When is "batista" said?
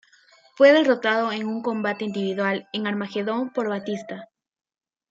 3.69-4.29